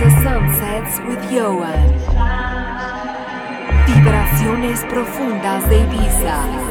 Ibiza 0.00 0.22
Sunsets 0.22 0.98
with 1.06 1.20
Johan. 1.30 1.94
Vibraciones 3.86 4.80
profundas 4.86 5.68
de 5.68 5.80
Ibiza. 5.80 6.69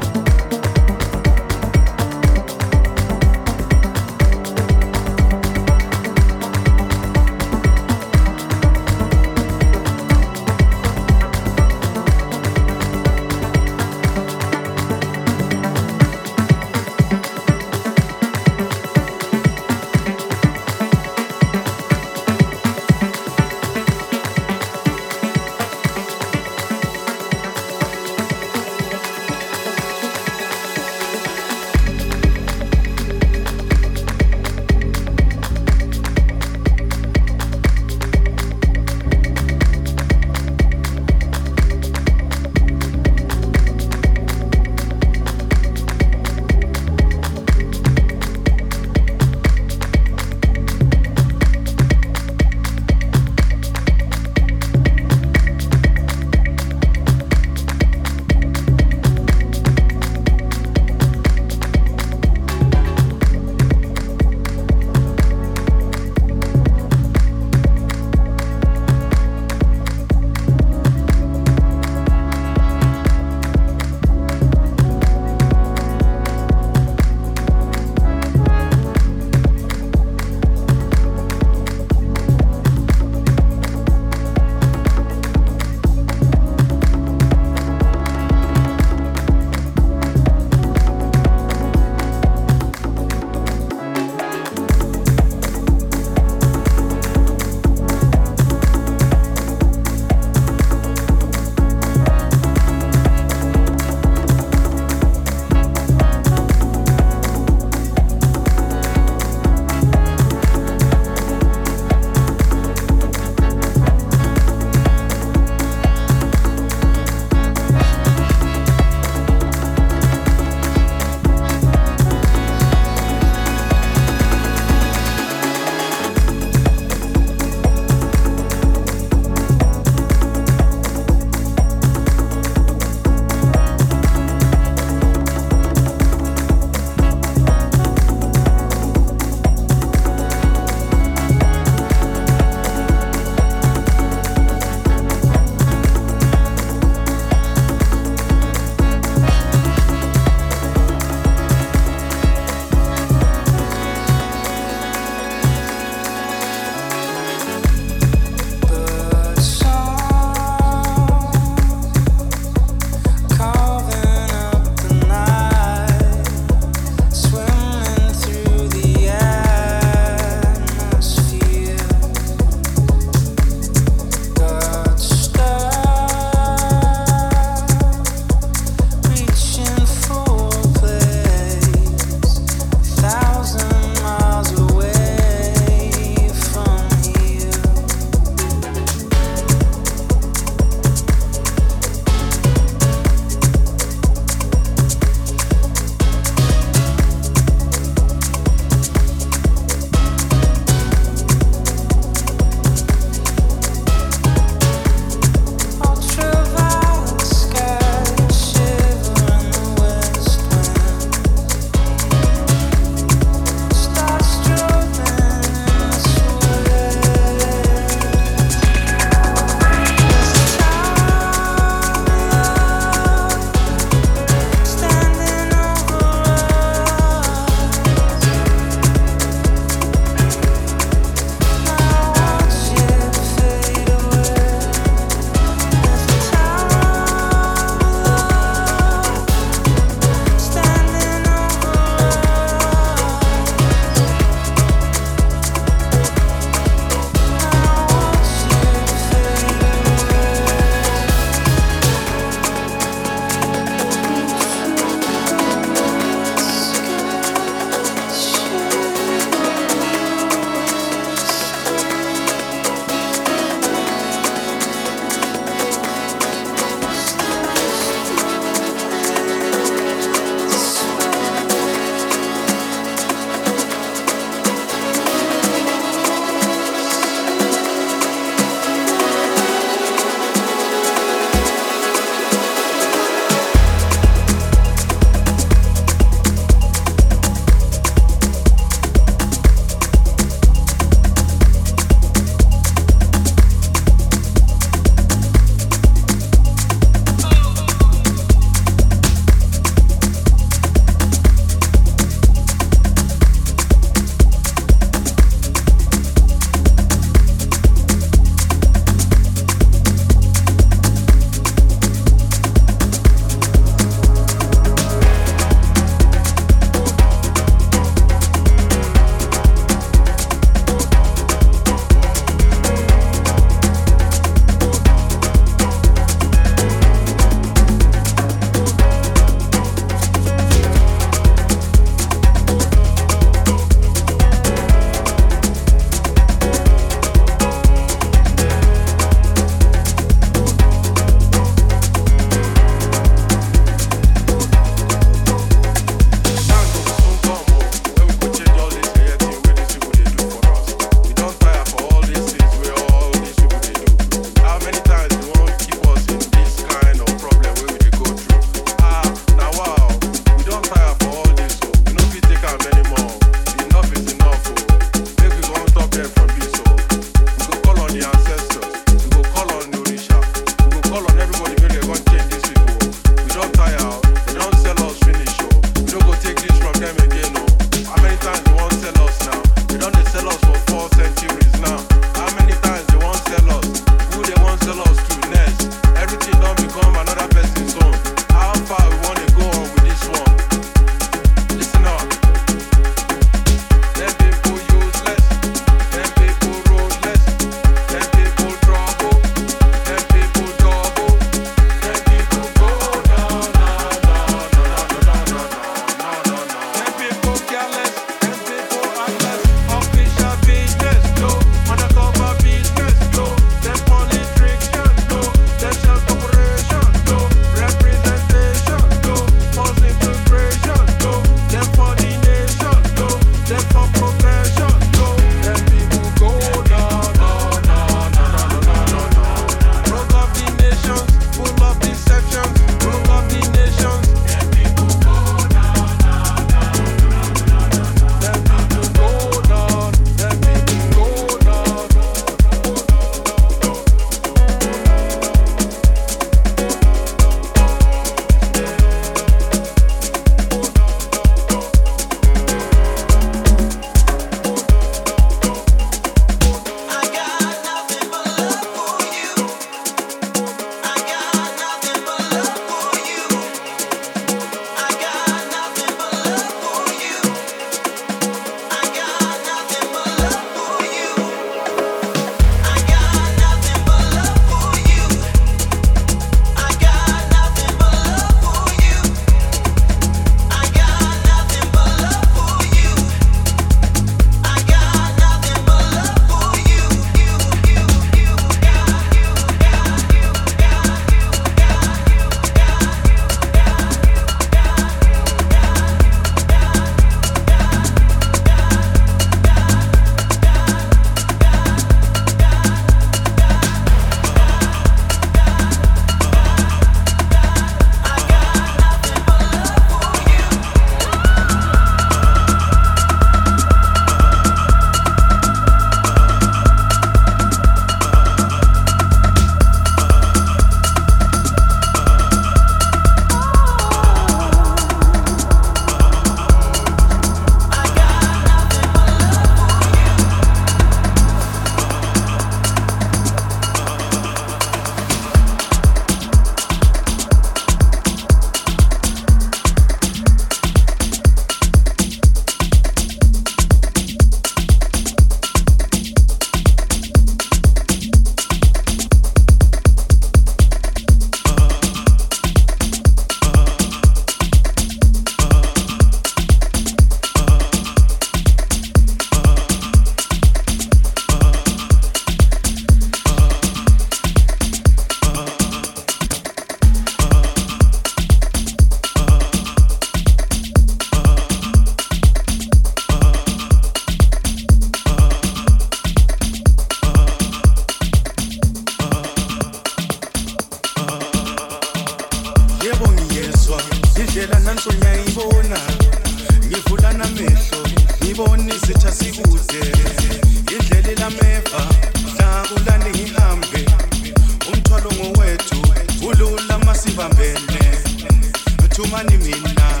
mdlungani 599.00 599.36
mina. 599.36 600.00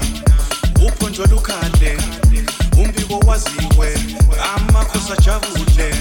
Ukhonjwa 0.86 1.26
lukhande 1.26 1.98
umbiko 2.78 3.18
waziwe 3.18 3.94
amakhosi 4.54 5.12
ajabule. 5.12 5.94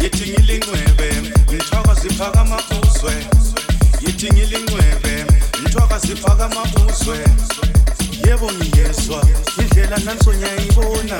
Yithi 0.00 0.30
ngilingcwebe 0.30 1.12
mthwakazi 1.52 2.08
phakama 2.08 2.56
uzwe 2.82 3.26
yithi 4.00 4.26
ngilingcwebe 4.32 5.24
mthwakazi 5.62 6.16
phakama 6.16 6.62
uzwe 6.62 7.18
yebo 8.26 8.52
ngiyezwa 8.52 9.24
indlela 9.58 9.96
nanso 9.98 10.32
ngiyayibona 10.34 11.18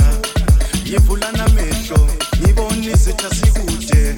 ngivula 0.87 1.33
namehlo 1.33 2.09
ngibona 2.41 2.87
izitha 2.87 3.31
sikude 3.31 4.15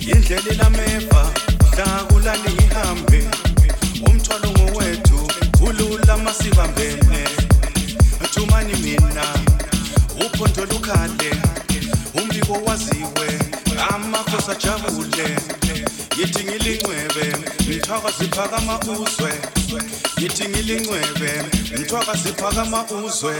indlela 0.00 0.50
elameva 0.50 1.30
mhla 1.72 2.04
kulale 2.08 2.50
ngihambe. 2.52 3.24
Umthwalo 4.06 4.53
ulula 5.82 6.16
masibambene. 6.16 7.24
Thumani 8.32 8.74
mina 8.74 9.24
uphondo 10.26 10.64
lukhale 10.64 11.30
umbiko 12.14 12.52
waziwe 12.52 13.38
amakhosi 13.90 14.50
ajabule. 14.50 15.36
Yithi 16.18 16.44
ngilingcwebe 16.44 17.36
ngithwaka 17.62 18.10
ziphakama 18.18 18.80
uzwe. 18.80 19.32
Yithi 20.18 20.48
ngilingcwebe 20.48 21.44
ngithwaka 21.72 22.14
ziphakama 22.14 22.84
uzwe 22.90 23.34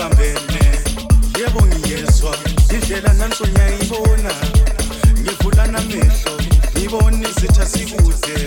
ulula 0.00 0.08
masibambene 0.08 0.78
yebo 1.38 1.66
ngiyezwa. 1.66 2.36
Indlela 2.70 3.12
nanso 3.12 3.44
ngiyayibona. 3.46 4.32
Ngivula 5.20 5.66
namehlo 5.66 6.40
ngibona 6.76 7.28
izitha 7.28 7.66
sikude 7.66 8.46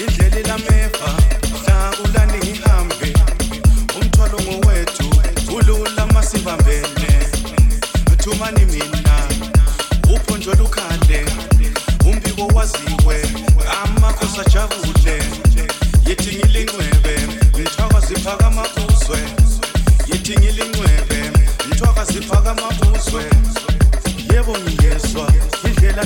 indlela 0.00 0.38
elameva 0.38 1.10
hlakulani 1.64 2.38
ngihambe. 2.38 3.14
Umthwalo 4.00 4.38
ngowethu 4.40 5.10
ulula 5.54 6.06
masibambene 6.06 7.30
thumani 8.16 8.64
mina 8.64 9.28
uphondo 10.14 10.54
lukhale 10.54 11.24
umbiko 12.04 12.46
waziwe 12.54 13.22
amakhosi 13.82 14.40
ajabule. 14.40 15.22
Yithi 16.06 16.36
ngilingcwebe 16.36 17.14
ngithwaka 17.54 18.50